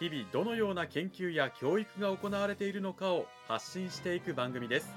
[0.00, 4.94] 日々どのような研究や教育が行われているのかを発信していく番組です。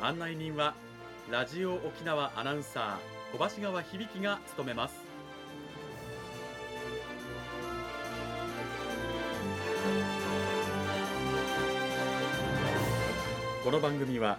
[0.00, 0.74] 案内人は
[1.28, 4.94] ラジオ沖縄アナウンサー小橋川響が務めます。
[13.64, 14.38] この番組は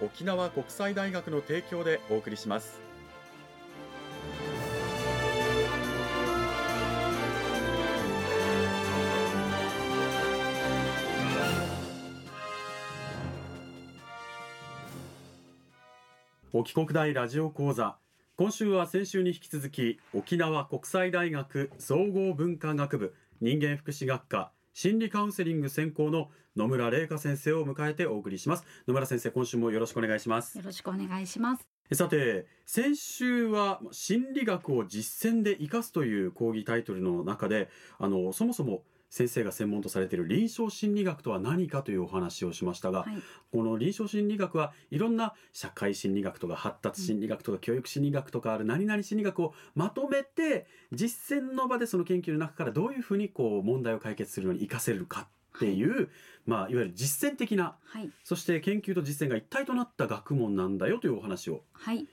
[0.00, 2.83] 沖縄国際大学の提供でお送りします。
[16.56, 17.96] 沖国大ラジオ講座。
[18.36, 28.64] 今週は先週に引き続き沖縄国際大学総合文化学部人間福祉学科心理カウンセリング専攻の野村玲香先生を迎えてお送りします。
[28.86, 30.56] 野村先生今週もよろしくお願いします。
[30.56, 31.66] よろしくお願いします。
[31.92, 37.68] さて先週は心理学を実践で生かすという講義タイトルの中で
[37.98, 56.08] あのそもそも先生が専門とされている臨床心理学とは何かというお話をしましたが、はい、この臨床心理学はいろんな社会心理学とか発達心理学とか教育心理学とかある何々心理学をまとめて実践の場でその研究の中からどういうふうにこう問題を解決するのに活かせるかっていう、はい、
[56.46, 61.62] まあ、いわゆる実践的な、はい、そして研究と実践が一体となった学問なんだよというお話を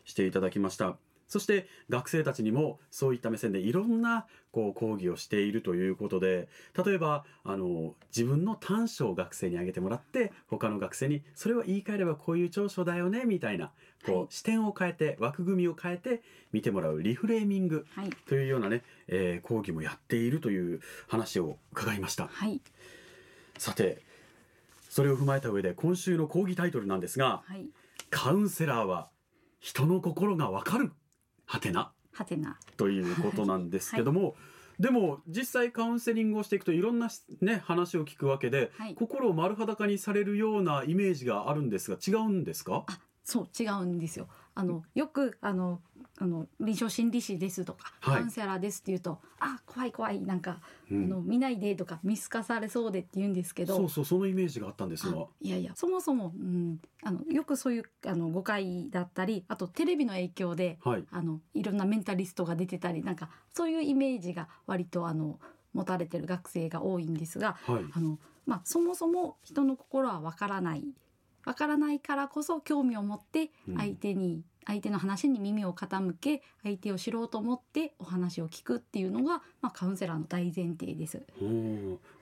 [0.06, 0.98] していただきました。
[1.32, 6.50] そして学生たちにもそういった目線でいろんなこう講義をしているということで
[6.86, 13.72] 例えばあの自分の短所を学生に挙げてもらって他の学生にそれを言い換えればこういう長所だよねみたいな
[14.06, 16.22] こう、はい、視点を変えて枠組みを変えて
[16.52, 17.86] 見てもらうリフレーミング
[18.28, 22.28] というようなね、えー、講義もやっているという話を伺いました。
[22.28, 22.60] はい、
[23.58, 24.02] さて
[24.90, 27.68] それを踏まえた上で今週の講義タイトルなんですが、はい、
[28.10, 29.08] カウンセラーは
[29.62, 30.92] 人の心がわかる
[31.52, 31.92] はてな。
[32.14, 32.58] はてな。
[32.78, 34.30] ということなんですけども、は
[34.80, 37.10] い、でも実際カウンセリングをしていくといろんな、
[37.42, 42.86] ね、話を聞くわけで、はい、心を丸裸にされるようなイメージがあるんですが違うんですか？
[43.26, 44.30] そう違うんですよ。
[44.56, 45.82] あのよくあの
[46.22, 50.60] あの臨床心理士ですとか、カウンセラーですって言うとあ怖い怖いなんか、
[50.92, 65.40] うん、あの見ないでとか見透かされそうでって言うんですけどそうそうそのイメージがあったんですがいやいやそもそも、うん、あのよくそういうあの誤解だったりあとテレビの影響で、はい、あのいろんなメンタリストが出てたりなんかそういうイメージが割とあの
[65.74, 70.84] 持たれてる学生が多いんですが、はい、あのまあ、そもそも人の心はわからない。
[71.46, 81.22] わからないからこそ興味を持って相手に相手の話に耳を傾け相手を知ろうと思ってお話を聞くっていうのが、まあ、カウンセラーの大前提です。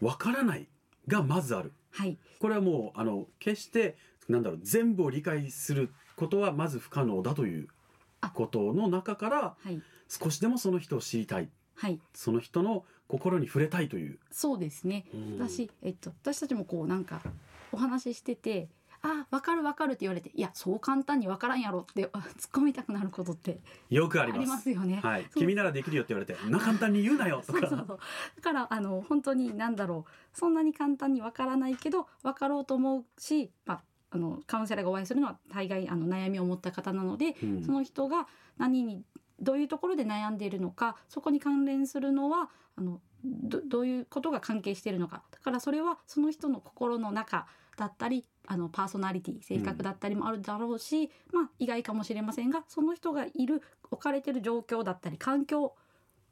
[0.02, 0.68] わからない
[1.08, 3.98] がまずある、はい、これはもうあの決して
[4.28, 7.68] なんだろう全部を理解することはまず不可能だという
[8.34, 14.20] ことの中から、はい、少しでもその人を知りたい、はい、その人の心に触れたいという。
[14.32, 15.06] そうですね。
[15.40, 17.22] 私、えっと、私たちもこうなんか
[17.72, 18.70] お話ししてて
[19.02, 22.22] あ分かる分かるって言われていやそう簡単に分からんやろって 突っ
[22.52, 24.40] 込みたくなることって よくあります。
[24.40, 27.60] ありますよね、はい、君ならできるよって言われてな簡単に言うなよとか。
[27.62, 30.38] そうそうだからあの本当に何だろう。
[30.38, 38.28] そんなに簡単に分からないけど分かろうと思うし、まあ、あのカウンセラーがお会いするのは大概あの悩みを持った方なので、うん、その人が
[38.58, 39.04] 何に
[39.40, 45.24] どういうところで悩んでいるのかそこに関連するのはあのどどういうことが関係しているのか。
[45.32, 53.62] だからそれはその人の心の中だったりあのパーソナリティ性格だったりもあるだろうし、うん、まあ意外かもしれませんがその人がいる
[53.92, 55.76] 置かれてる状況だったり環境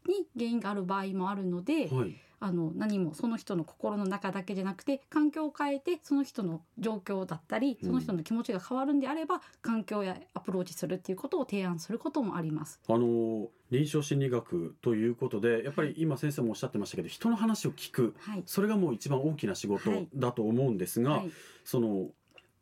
[0.07, 12.79] に原因がある場合もあるので、はい、あの何もその人の心の中だけじゃなくて環境を変えてその人の状況だったりその人の気持ちが変わるんであれば、うん、環境やアプローチするっていうことを提案することもあります。
[12.87, 21.31] あの臨床心理学ということでやっぱり今先生もおっしゃってましたけど人の話を聞く、はい、それがもう一番大きな仕事だと思うんですが、はい、
[21.65, 22.07] その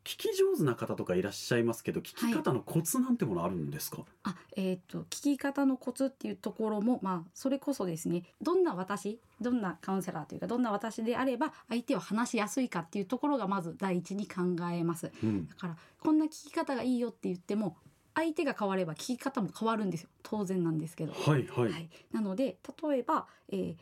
[0.06, 14.42] 聞き上手な方とかいらっしゃいますけど聞き方のコツなんてものあるんですか、はい、あえっ、ー、と聞き方のコツっていうところもまあそれこそですねどんな私どんなカウンセラーというかどんな私であれば相手を話しやすいかっていうところがまず第一に考
[14.72, 17.76] えます、うん、だからこんな聞き方がいいよって言っても
[18.14, 20.08] 相手が変われば聞き方も変わるんですよ。
[20.22, 21.12] 当然なんですけど。
[21.12, 23.76] はいはい、はい、なので例えば、えー、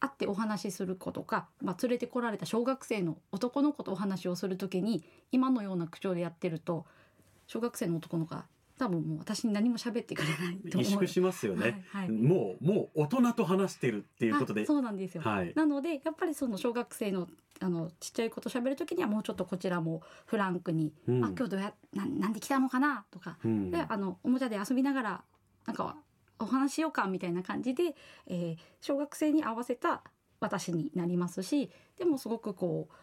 [0.00, 6.84] 会ってお話しする子とか、まあ、連れてこられた小学生の男の子とお話をする時に今のような口調でやってると
[7.46, 8.44] 小学生の男の子が
[8.78, 12.10] 多分もう私に何も喋ってくれないと萎縮しますよね、はいはい。
[12.10, 14.62] もうもう大人と話してるっていうことで。
[14.62, 15.52] あそうなんですよ、はい。
[15.54, 17.28] なのでやっぱりその小学生の
[17.60, 21.24] あのちっちゃい子と喋る時にはもうちょっとこちらもフランクに「うん。
[21.24, 23.70] あ今日どうやななんで来たのかな?」とか、うん。
[23.70, 25.24] であのおもちゃで遊びながら
[25.66, 25.96] なんか
[26.38, 27.94] お話しようかみたいな感じで、
[28.26, 30.02] えー小学生に合わせた
[30.40, 32.94] 私になりますしでもすごくこう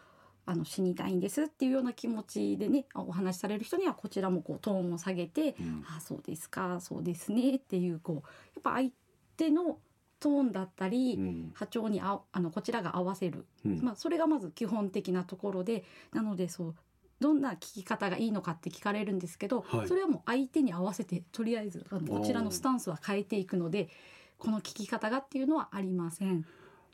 [0.45, 5.85] あの死にたいんですっていうような気持ちでねお話しされる人にはこちらもこうトーンを下げてうん。
[5.87, 8.21] あそうですかそうですねっていうこうや
[8.59, 8.91] っぱ相
[9.37, 9.79] 手の
[10.19, 11.51] トーンだったり、うん。
[11.55, 13.81] 波長にああのこちらが合わせる、うん。
[13.81, 16.75] まあ、それがまず基本的なところでなのでそう
[17.21, 19.87] どんな聞き方がいいのかって聞かれるんですけど、はい。
[19.87, 23.89] それはもう相手に合わせてとりあえずこちらのスタンスは変えていくので
[24.37, 26.45] この聞き方がっていうのはありません。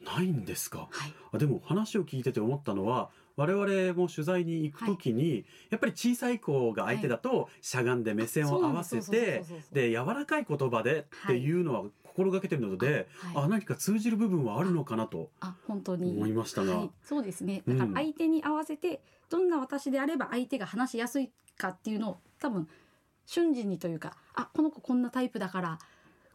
[0.05, 0.89] ないんですか？
[0.91, 11.83] はい、あでも話を聞いてて思ったのは我々も取材に行くときに、やっぱり小さい子が相手だとしゃがんで目線を合わせてで柔らかい言葉でっていうのは
[12.17, 13.45] 心がけてるので、はい。
[13.45, 16.11] あ何か通じる部分はあるのかなとあ本当に。
[16.11, 17.61] 思いましたが、はい、そうですね。
[17.67, 17.77] うん。
[17.77, 22.67] だから相手に合わせてどんな私であれば相手が話しやすいかっていうのを多分
[23.27, 25.79] 瞬時にというかあこの子こんなタイプだから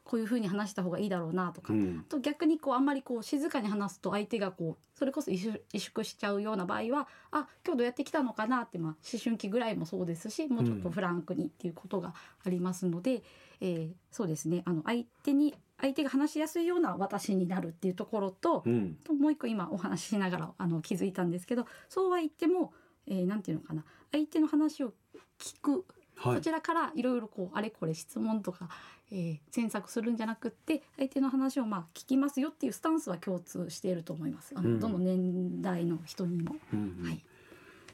[0.05, 2.05] こういうふうに話した方がいいだろうなとか、うん。
[2.09, 12.15] と逆にこうあんまりこう静かに話すと相手がこうそれこそ萎縮萎縮しちゃうような場合はあ今日どうやって来たのかなって、まあ、思春期ぐらいもそうですしもうちょっとフランクにっていうことが
[12.45, 13.23] ありますので、
[13.61, 14.63] えーそうですね。
[14.67, 18.95] あの相手に相手が話しやすいような私になるっていうところと、うん。
[19.05, 22.73] ともう一個今お話ししながらあの気づいたんですけどそうは言っても、
[23.07, 23.85] えーていうのかな。
[24.13, 24.95] 相手の話を
[25.39, 25.85] 聞く。
[26.17, 26.35] はい。
[26.37, 28.69] こちらからいろいろこうあれこれ質問とか、
[29.11, 34.55] えー詮索するんじゃなくって相手の話をまあ聞きますよっていうスタンスは共通していると思います。
[34.55, 34.81] あのうん。
[34.81, 36.55] どの年代の人にも。
[36.73, 37.05] うんうん。
[37.05, 37.25] はい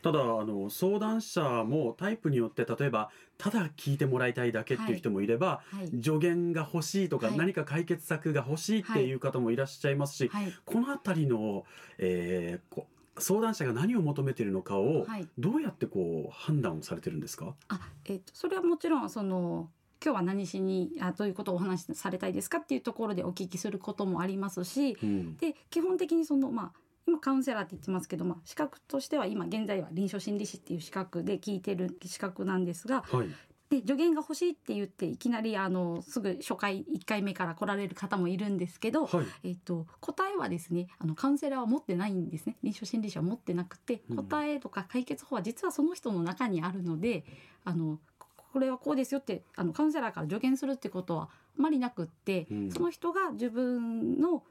[0.03, 6.03] ただあの相談者もタイプによって例えばただ聞いてもらいたいだけっていう人もいれば、はい。
[6.03, 7.37] 助言が欲しいとか、はい。
[7.37, 10.53] 何か解決策が欲しいっていう方もいらっしゃいますし、はい。
[10.65, 11.65] このあたりの、
[11.99, 12.87] えーこ
[13.21, 15.29] 相談者が何を求めているのかをはい。
[15.39, 19.71] どうやってこう判断をされてるんですか、あえーとそれはもちろんその
[20.03, 25.37] 今日は何しにあどういうことをお話しされたいですかっていうところでお聞きすることもありますし、うん。
[25.37, 26.73] で基本的にそのまあ
[27.09, 33.29] 今カウンセラーって言ってますけど、まあ、資格としては今現在は臨床心理士っていう資格で聞いてる資格なんですがはい。
[33.71, 39.27] で助言が欲しいって言っていきなりあのすぐ初回1回目から来られる方もいるんですけど、はい。
[39.45, 42.57] えっと、答えはですねあのカウンセラーは持ってないんですね。
[42.63, 44.17] 臨床心理士は持ってなくてうん。
[44.17, 47.25] 答えとか解決法は実はその人の中にあるので
[47.65, 51.25] あのここれはこうですよってあのカウンセラーから助言するってことは
[51.59, 52.71] あまりなくって、うん。
[52.73, 54.45] その人が自分の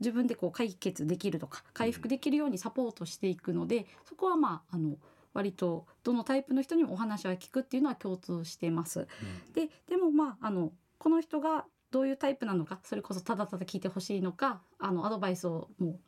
[0.00, 4.96] 自分でこう解決できるとか回復できるようにサポートしていくのでそこはまああの
[5.32, 9.06] 割とどのタイプの人にもお話は聞くっていうのは共通してます。
[9.54, 16.00] ででもまああのこの人がどういうタイプなのかそれこそただただ聞いてほしいのかあのアドバイスをもう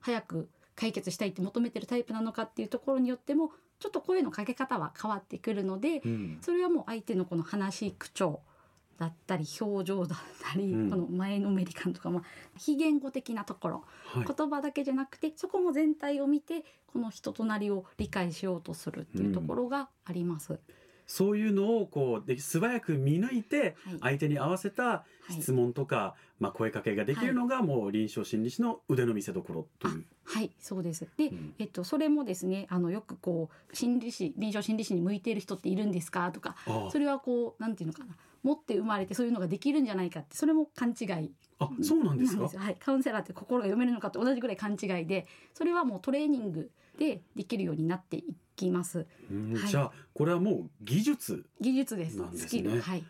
[0.00, 6.38] 早く解決したいって求めてるタイプなのかっていうところによってもちょっと声のかけ方は変わってくるのでうん。
[6.40, 8.40] それはもう相手のこの話し口調
[9.00, 10.18] だったり表情だっ
[10.52, 12.22] たり、うんこの前のめり感とか、まあ、
[12.58, 20.58] 非言語的なところはい言葉だけじゃなくてそこも全体を見てこの人となりを理解しようとするっていうところがあります。
[21.06, 30.04] そういうのをこうで素早く見抜いてはい相手に合わせた質問とか、まあ、声かけができるのがもう臨床心理士の腕の見せ所という。
[30.24, 31.08] はい、そうです。
[31.16, 36.54] で、うんえっと、それもですね、あの、よくこう、心理師、臨床心理士に向いている人っているんですかとか。
[36.92, 41.32] それはこう、なんていうのかな、持って生まれて、そういうのができるんじゃないかって、それも勘違い。
[41.58, 42.42] あそうなんですか？
[42.44, 48.24] よはい、カウンセラーって心が読めるのかと同じぐらい勘違いで、それはもうトレーニングでできるようになってい
[48.56, 49.06] きます。
[49.30, 52.18] うんはいじゃあこれはもう技術技術です。
[52.34, 52.80] スキル。
[52.80, 53.04] はい。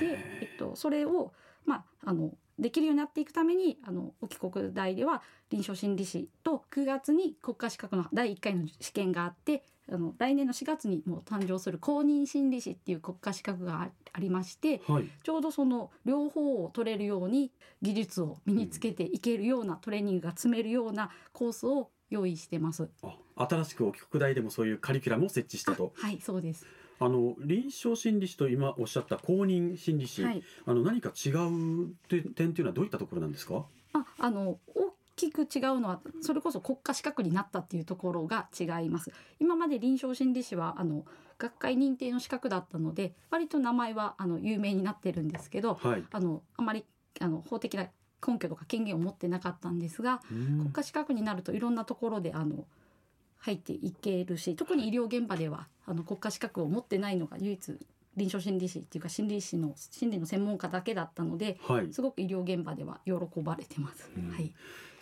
[0.00, 1.32] で、えっと、それを、
[1.64, 22.90] まあ、あの、できるようになっていくために、あの、沖国大では臨床心理士と9月に国家資格の第1回の試験があって、あの、来年の4月にもう誕生する公認心理士っていう国家資格があありまして、はいちょうどその両方を取れるように技術を身につけていけるようなトレーニングが積めるようなコースを用意してます。
[23.02, 23.16] あ
[23.48, 26.66] 新しく沖国大でもそういうカリキュラムを設置したとはい、そうです。
[27.00, 30.42] あの臨床心理士と今おっしゃった公認心理士、はい。
[30.66, 33.64] あの何か違う点点っていうのはどういったところなんですか？
[33.94, 34.81] ああの大
[35.30, 39.10] きく違うのはそれこそ国家資格になったっていうところが違います。
[39.38, 41.04] 今まで臨床心理士はあの
[41.38, 46.04] 学会認定の資格だったので割と名前はあの有名になってるんですけどはい。
[46.10, 46.84] あのあまり
[47.20, 47.86] あの法的な
[48.26, 50.58] 根拠とか権限を持ってなかったんですが、うん。
[50.58, 52.64] 国家資格になるといろんなところであの
[53.38, 57.78] 入っていけるし特に医療現場ではあの国家資格を持ってないのが唯一
[58.16, 61.92] 臨床心理士っていうか心理師の心理の専門家だけだったのではい。
[61.92, 64.08] すごく医療現場では喜ばれてます。
[64.16, 64.30] うん。
[64.30, 64.52] はい、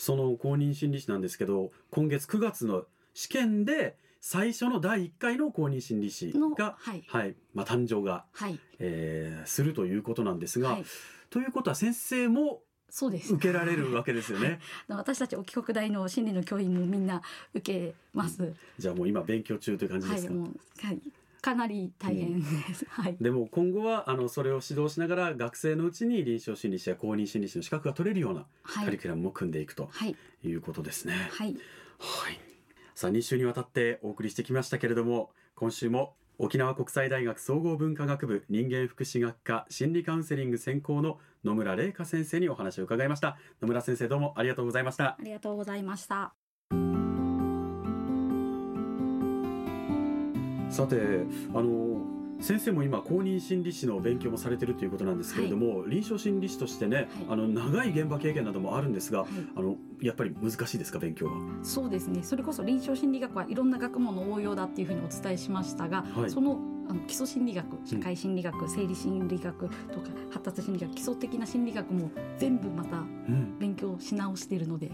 [0.00, 7.04] その公認心理師なんですけど今月9月の試験で最初の第1回の公認心理師のが、はい。
[7.06, 8.58] はいまあ、誕生が、はい。
[8.78, 10.84] えーするということなんですが、はい、
[11.28, 13.34] ということは先生もそうです。
[13.34, 14.58] 受けられるわけですよね。
[14.88, 17.20] 私たち沖国大の心理の教員もみんな
[17.54, 18.54] 受けます。
[18.78, 20.32] じゃあもう今勉強中という感じですか？
[20.32, 21.00] はい、もう、はい、
[21.40, 22.84] かなり大変です。
[22.90, 23.16] はい。
[23.20, 28.84] でも今後はあのそれを指導しながら学生のうちに臨床心理士や公認心理師の資格が取れるようなはい。
[28.84, 30.16] カリキュラムも組んでいくとはい。
[30.44, 31.14] いうことですね。
[31.32, 31.56] はい。
[31.98, 32.40] はい。
[32.94, 46.39] さあ2週にわたってお送りしてきましたけれども今週も沖縄国際大学総合文化学部人間福祉学科心理カウンセリング専攻の野村玲香先生にお話を伺いました野村先生どうもありがとうございましたありがとうございました。
[50.70, 51.24] さて
[51.54, 52.00] あの
[52.40, 59.28] 先生も今公認心理師の勉強もされてるということなんですけれども、臨床心理師としてね、あの長い現場経験などもあるんですがはい。
[59.56, 61.32] あのやっぱり難しいですか勉強は？
[61.62, 62.22] そうですね。
[62.22, 66.30] それこそ臨床心理学はいろんな学問の応用だっていうふうにお伝えしましたが、はい。
[66.30, 66.58] その
[66.88, 73.04] あの基礎心理学、社会心理学、生理心理学とか発達心理学、基礎的な心理学も全部また
[74.00, 74.90] し直しているので、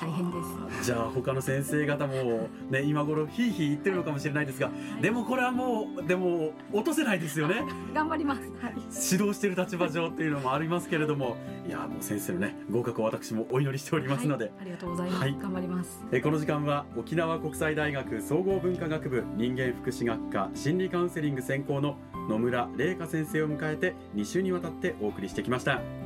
[0.00, 0.36] 大変で
[0.80, 0.84] す。
[0.86, 7.64] じゃあ他の先生方もね今頃ヒーヒー言ってるのかもしれないですがでもこれはもうでも落とせないですよね。
[7.94, 8.40] 頑張ります。
[8.60, 8.74] はい。
[9.12, 14.54] 指導している立場上っていうのもありますけれどもいやもう先生のね合格を私もお祈りしておりますので、はい。
[14.62, 15.20] ありがとうございます。
[15.22, 15.36] はい。
[15.40, 16.04] 頑張ります。
[16.12, 21.96] えこの時間は沖縄国際大学総合文化学部人間福祉学科心理カウンセリング専攻の
[22.28, 26.01] 野村玲香先生を迎えて2週にわたってお送りしてきました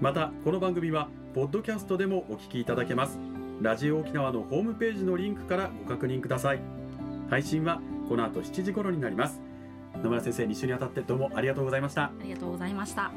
[0.00, 3.18] またこの番組はポッドキャストでもお聞きいただけます。
[3.60, 6.60] ラジオ沖縄のホームページのリンクからご確認ください。
[7.28, 9.40] 配信はこの後7時頃になります。
[10.00, 12.04] 野村先生2週にわたってどうもありがとうございました。
[12.04, 13.10] ありがとうございました。